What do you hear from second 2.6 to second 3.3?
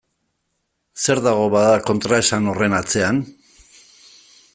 atzean?